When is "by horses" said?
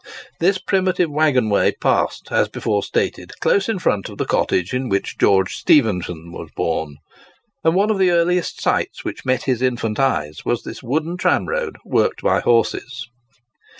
12.23-13.11